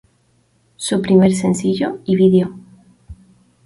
Su 0.77 0.99
primer 0.99 1.35
sencillo 1.35 1.99
y 2.05 2.15
video. 2.15 2.57